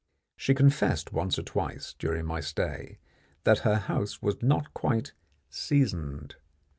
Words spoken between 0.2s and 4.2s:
She confessed once or twice during my stay that her house